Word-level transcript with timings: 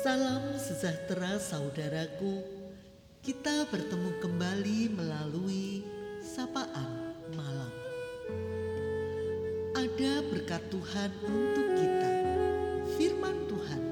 Salam 0.00 0.56
sejahtera 0.56 1.36
saudaraku. 1.36 2.40
Kita 3.20 3.68
bertemu 3.68 4.16
kembali 4.24 4.96
melalui 4.96 5.84
sapaan 6.24 7.12
malam. 7.36 7.68
Ada 9.76 10.24
berkat 10.24 10.64
Tuhan 10.72 11.10
untuk 11.20 11.68
kita. 11.76 12.12
Firman 12.96 13.44
Tuhan 13.44 13.82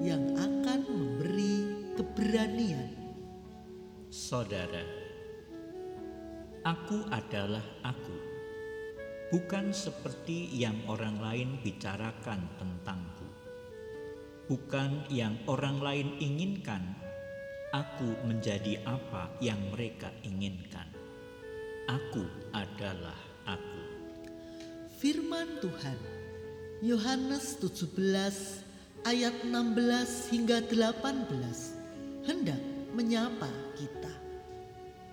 yang 0.00 0.24
akan 0.40 0.80
memberi 0.88 1.56
keberanian. 2.00 2.88
Saudara, 4.08 4.88
aku 6.64 7.12
adalah 7.12 7.84
aku. 7.84 8.16
Bukan 9.36 9.76
seperti 9.76 10.48
yang 10.48 10.80
orang 10.88 11.20
lain 11.20 11.60
bicarakan 11.60 12.56
tentangku. 12.56 13.37
Bukan 14.48 15.04
yang 15.12 15.36
orang 15.44 15.76
lain 15.76 16.08
inginkan, 16.24 16.80
aku 17.68 18.16
menjadi 18.24 18.80
apa 18.88 19.28
yang 19.44 19.60
mereka 19.76 20.08
inginkan. 20.24 20.88
Aku 21.84 22.24
adalah 22.56 23.16
aku. 23.44 23.84
Firman 24.96 25.60
Tuhan 25.60 26.00
Yohanes 26.80 27.60
17 27.60 27.92
ayat 29.04 29.36
16 29.44 30.32
hingga 30.32 30.64
18 30.64 32.24
hendak 32.24 32.62
menyapa 32.96 33.52
kita. 33.76 34.14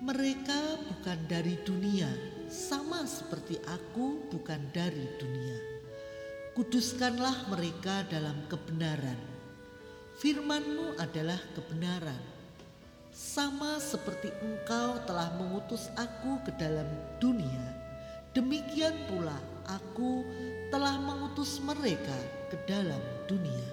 Mereka 0.00 0.80
bukan 0.80 1.18
dari 1.28 1.60
dunia, 1.60 2.08
sama 2.48 3.04
seperti 3.04 3.60
aku 3.68 4.32
bukan 4.32 4.64
dari 4.72 5.04
dunia. 5.20 5.75
Kuduskanlah 6.56 7.52
mereka 7.52 8.00
dalam 8.08 8.48
kebenaran. 8.48 9.20
Firmanmu 10.16 10.96
adalah 10.96 11.36
kebenaran. 11.52 12.16
Sama 13.12 13.76
seperti 13.76 14.32
engkau 14.40 14.96
telah 15.04 15.36
mengutus 15.36 15.92
aku 16.00 16.40
ke 16.48 16.56
dalam 16.56 16.88
dunia, 17.20 17.76
demikian 18.32 18.96
pula 19.04 19.36
aku 19.68 20.24
telah 20.72 20.96
mengutus 20.96 21.60
mereka 21.60 22.16
ke 22.48 22.56
dalam 22.64 23.04
dunia. 23.28 23.68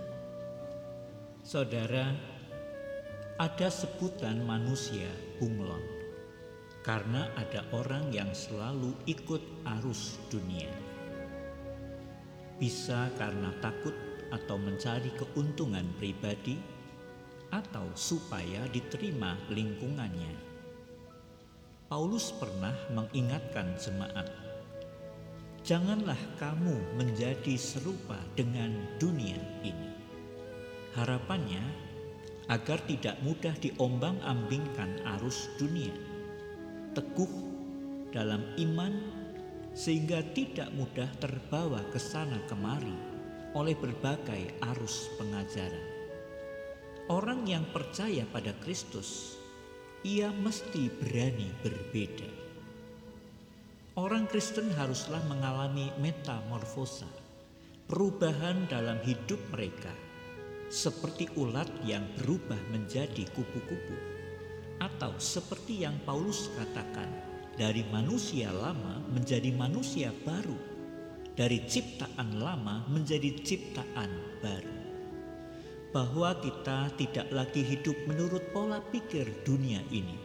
Saudara, 1.40 2.12
ada 3.40 3.72
sebutan 3.72 4.44
manusia 4.44 5.08
bunglon 5.40 5.88
karena 6.84 7.32
ada 7.40 7.64
orang 7.72 8.12
yang 8.12 8.36
selalu 8.36 8.92
ikut 9.08 9.40
arus 9.80 10.20
dunia. 10.28 10.93
Bisa 12.64 13.12
karena 13.20 13.52
takut 13.60 13.92
atau 14.32 14.56
mencari 14.56 15.12
keuntungan 15.20 15.84
pribadi 16.00 16.56
atau 17.52 17.92
supaya 17.92 18.64
diterima 18.72 19.36
lingkungannya. 19.52 20.32
Paulus 21.92 22.32
pernah 22.32 22.72
mengingatkan 22.96 23.76
jemaat, 23.76 24.32
"Janganlah 25.68 26.16
kamu 26.40 26.96
menjadi 26.96 27.60
serupa 27.60 28.16
dengan 28.40 28.72
dunia 28.96 29.44
ini." 29.68 29.92
Harapannya 30.96 31.68
agar 32.48 32.80
tidak 32.88 33.20
mudah 33.28 33.60
diombang-ambingkan 33.60 35.04
arus 35.20 35.52
dunia, 35.60 35.92
teguh 36.96 37.28
dalam 38.16 38.40
iman 38.56 39.23
sehingga 39.74 40.22
tidak 40.38 40.70
mudah 40.78 41.10
terbawa 41.18 41.82
ke 41.90 41.98
sana 41.98 42.38
kemari 42.46 42.94
oleh 43.58 43.74
berbagai 43.78 44.62
arus 44.74 45.10
pengajaran. 45.18 45.86
Orang 47.10 47.46
yang 47.50 47.68
percaya 47.70 48.24
pada 48.30 48.56
Kristus, 48.64 49.36
ia 50.08 50.32
mesti 50.32 50.88
berani 50.88 51.52
berbeda. 51.60 52.30
Orang 53.94 54.26
Kristen 54.26 54.74
haruslah 54.74 55.22
mengalami 55.30 55.94
metamorfosa, 56.02 57.06
perubahan 57.86 58.66
dalam 58.66 58.98
hidup 59.06 59.38
mereka, 59.54 59.92
seperti 60.74 61.30
ulat 61.38 61.70
yang 61.86 62.02
berubah 62.18 62.58
menjadi 62.74 63.28
kupu-kupu, 63.38 63.98
atau 64.82 65.14
seperti 65.22 65.86
yang 65.86 65.94
Paulus 66.02 66.50
katakan, 66.58 67.33
dari 67.54 67.86
manusia 67.90 68.50
lama 68.50 69.02
menjadi 69.14 69.54
manusia 69.54 70.10
baru, 70.26 70.58
dari 71.34 71.66
ciptaan 71.66 72.42
lama 72.42 72.86
menjadi 72.90 73.34
ciptaan 73.42 74.12
baru 74.42 74.84
bahwa 75.94 76.34
kita 76.42 76.90
tidak 76.98 77.30
lagi 77.30 77.62
hidup 77.62 77.94
menurut 78.10 78.42
pola 78.50 78.82
pikir 78.82 79.30
dunia 79.46 79.80
ini. 79.94 80.18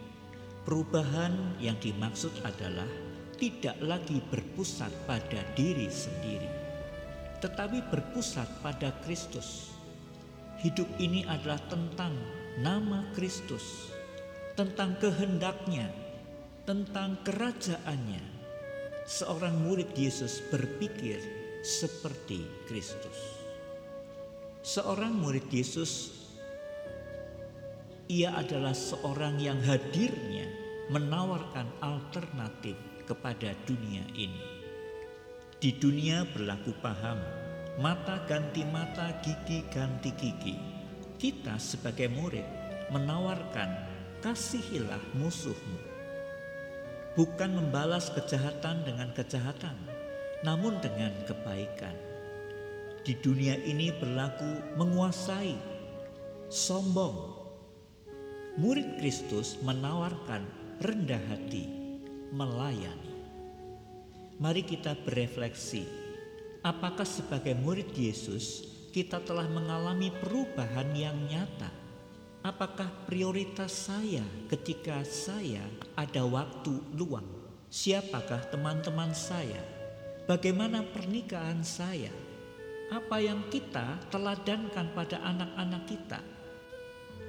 Perubahan 0.65 1.61
yang 1.61 1.77
dimaksud 1.77 2.33
adalah 2.41 2.89
tidak 3.37 3.77
lagi 3.85 4.21
berpusat 4.33 4.91
pada 5.05 5.45
diri 5.53 5.89
sendiri, 5.93 6.49
tetapi 7.45 7.85
berpusat 7.93 8.49
pada 8.65 8.93
Kristus. 9.05 9.77
Hidup 10.59 10.89
ini 10.99 11.23
adalah 11.23 11.61
tentang 11.71 12.17
nama 12.59 13.07
Kristus, 13.15 13.95
tentang 14.59 14.99
kehendaknya, 14.99 15.89
tentang 16.69 17.25
kerajaannya. 17.25 18.37
Seorang 19.09 19.65
murid 19.65 19.97
Yesus 19.97 20.45
berpikir 20.53 21.17
seperti 21.65 22.45
Kristus 22.69 23.39
seorang 24.69 25.17
murid 25.17 25.49
Yesus, 25.49 26.13
ia 28.05 28.37
adalah 28.37 28.77
seorang 28.77 29.41
yang 29.41 29.57
hadirnya 29.65 30.45
menawarkan 30.93 31.73
alternatif 31.81 32.77
kepada 33.09 33.57
dunia 33.65 34.05
ini. 34.13 34.45
Di 35.57 35.73
dunia 35.73 36.29
berlaku 36.29 36.77
paham, 36.85 37.17
mata 37.81 38.21
ganti 38.29 38.61
mata, 38.69 39.17
gigi 39.25 39.65
ganti 39.73 40.13
gigi. 40.21 40.57
Kita 41.17 41.57
sebagai 41.57 42.13
murid 42.13 42.45
menawarkan 42.93 43.71
kasihilah 44.21 45.17
musuhmu. 45.17 45.98
Bukan 47.17 47.57
membalas 47.57 48.11
kejahatan 48.13 48.85
dengan 48.85 49.13
kejahatan, 49.17 49.77
namun 50.45 50.77
dengan 50.83 51.13
kebaikan 51.25 52.09
di 53.09 53.17
dunia 53.17 53.57
ini 53.65 53.89
berlaku 53.89 54.77
menguasai, 54.77 55.57
sombong. 56.53 57.41
Murid 58.61 59.01
Kristus 59.01 59.57
menawarkan 59.65 60.45
rendah 60.85 61.23
hati, 61.33 61.65
melayani. 62.37 63.17
Mari 64.37 64.61
kita 64.61 64.93
berefleksi, 65.09 65.89
apakah 66.61 67.09
sebagai 67.09 67.57
murid 67.57 67.97
Yesus 67.97 68.69
kita 68.93 69.25
telah 69.25 69.49
mengalami 69.49 70.13
perubahan 70.13 70.93
yang 70.93 71.17
nyata? 71.33 71.73
Apakah 72.49 72.89
prioritas 73.05 73.93
saya 73.93 74.25
ketika 74.49 75.05
saya 75.05 75.61
ada 75.93 76.25
waktu 76.25 76.81
luang? 76.97 77.29
Siapakah 77.69 78.49
teman-teman 78.49 79.13
saya? 79.13 79.61
Bagaimana 80.25 80.81
pernikahan 80.81 81.61
saya? 81.61 82.09
apa 82.89 83.21
yang 83.21 83.45
kita 83.53 84.01
teladankan 84.09 84.97
pada 84.97 85.21
anak-anak 85.21 85.83
kita. 85.85 86.21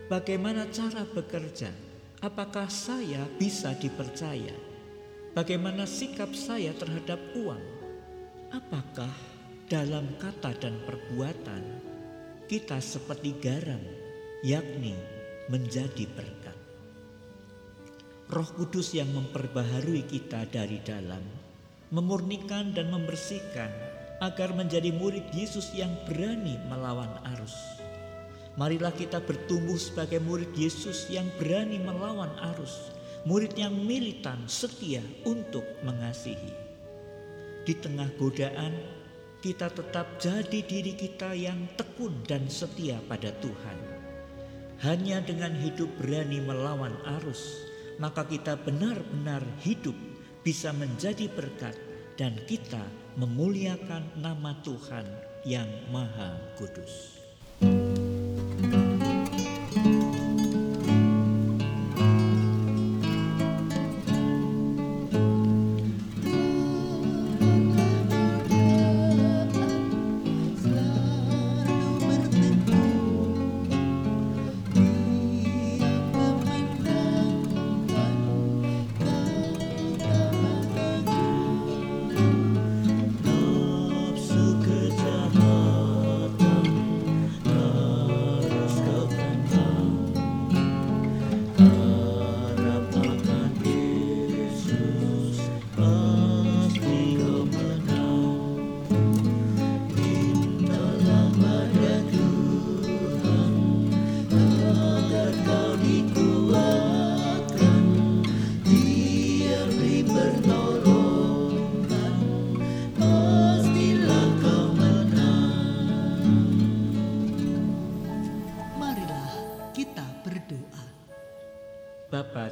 Bagaimana 0.07 0.71
cara 0.71 1.03
bekerja? 1.03 1.69
Apakah 2.23 2.71
saya 2.71 3.27
bisa 3.39 3.75
dipercaya? 3.75 4.55
Bagaimana 5.35 5.83
sikap 5.83 6.31
saya 6.33 6.71
terhadap 6.75 7.19
uang? 7.35 7.63
Apakah 8.49 9.11
dalam 9.69 10.09
kata 10.17 10.57
dan 10.57 10.79
perbuatan 10.87 11.63
kita 12.49 12.81
seperti 12.81 13.37
garam, 13.37 13.83
yakni 14.39 14.95
menjadi 15.51 16.07
berkat? 16.15 16.55
Roh 18.31 18.47
Kudus 18.55 18.95
yang 18.95 19.11
memperbaharui 19.11 20.07
kita 20.07 20.47
dari 20.47 20.79
dalam, 20.79 21.19
memurnikan 21.91 22.71
dan 22.71 22.87
membersihkan 22.87 23.67
agar 24.23 24.55
menjadi 24.55 24.95
murid 24.95 25.27
Yesus 25.35 25.75
yang 25.75 25.91
berani 26.07 26.55
melawan 26.71 27.09
arus. 27.35 27.55
Marilah 28.55 28.95
kita 28.95 29.19
bertumbuh 29.19 29.75
sebagai 29.75 30.23
murid 30.23 30.51
Yesus 30.55 31.11
yang 31.11 31.27
berani 31.35 31.81
melawan 31.81 32.31
arus, 32.55 32.95
murid 33.27 33.55
yang 33.59 33.75
militan 33.75 34.39
setia 34.47 35.03
untuk 35.27 35.67
mengasihi. 35.83 36.55
Di 37.67 37.75
tengah 37.75 38.07
godaan, 38.15 38.71
kita 39.43 39.67
tetap 39.71 40.15
jadi 40.19 40.63
diri 40.63 40.95
kita 40.95 41.35
yang 41.35 41.67
tekun 41.75 42.23
dan 42.23 42.47
setia 42.47 42.99
pada 43.07 43.31
Tuhan. 43.39 43.98
Hanya 44.79 45.19
dengan 45.19 45.51
hidup 45.59 45.91
berani 45.99 46.39
melawan 46.39 46.95
arus, 47.19 47.67
maka 47.99 48.23
kita 48.23 48.55
benar-benar 48.55 49.43
hidup 49.59 49.95
bisa 50.39 50.71
menjadi 50.71 51.27
berkat 51.27 51.75
dan 52.15 52.39
kita 52.47 52.87
memuliakan 53.19 54.07
nama 54.15 54.55
Tuhan 54.63 55.03
yang 55.43 55.67
Maha 55.91 56.39
Kudus. 56.55 57.18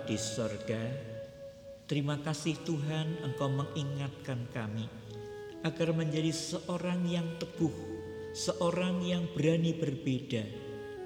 Di 0.07 0.15
sorga, 0.15 0.79
terima 1.83 2.15
kasih 2.23 2.55
Tuhan 2.63 3.27
Engkau 3.27 3.51
mengingatkan 3.51 4.47
kami 4.55 4.87
agar 5.67 5.91
menjadi 5.91 6.31
seorang 6.31 7.03
yang 7.11 7.27
teguh, 7.35 7.75
seorang 8.31 9.03
yang 9.03 9.27
berani 9.35 9.75
berbeda, 9.75 10.47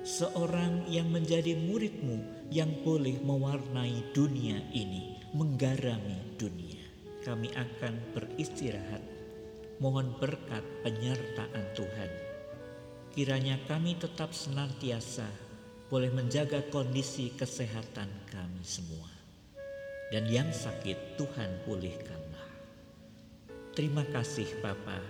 seorang 0.05 0.85
yang 0.85 1.09
menjadi 1.09 1.57
muridmu 1.57 2.45
yang 2.53 2.69
boleh 2.85 3.17
mewarnai 3.25 4.13
dunia 4.13 4.61
ini, 4.69 5.17
menggarami 5.33 6.37
dunia. 6.37 6.85
Kami 7.25 7.49
akan 7.57 8.13
beristirahat, 8.13 9.01
mohon 9.81 10.13
berkat 10.21 10.61
penyertaan 10.85 11.65
Tuhan. 11.73 12.11
Kiranya 13.17 13.57
kami 13.65 13.97
tetap 13.97 14.29
senantiasa 14.29 15.50
boleh 15.91 16.07
menjaga 16.07 16.63
kondisi 16.71 17.35
kesehatan 17.35 18.07
kami 18.31 18.63
semua. 18.63 19.11
Dan 20.07 20.23
yang 20.31 20.47
sakit 20.47 21.19
Tuhan 21.19 21.67
pulihkanlah. 21.67 22.47
Terima 23.75 24.07
kasih 24.07 24.47
Bapa. 24.63 25.03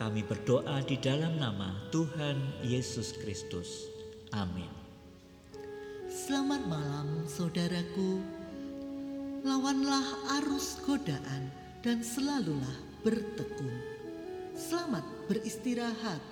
Kami 0.00 0.24
berdoa 0.24 0.80
di 0.80 0.96
dalam 0.96 1.36
nama 1.36 1.76
Tuhan 1.92 2.64
Yesus 2.64 3.12
Kristus. 3.20 3.92
Amin. 4.32 4.72
Selamat 6.08 6.64
malam 6.64 7.28
saudaraku. 7.28 8.24
Lawanlah 9.44 10.40
arus 10.40 10.80
godaan 10.88 11.52
dan 11.84 12.00
selalulah 12.00 12.76
bertekun. 13.04 13.76
Selamat 14.56 15.04
beristirahat. 15.28 16.31